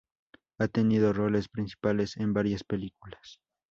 [0.57, 3.39] Ha tenido roles principales en varias películas.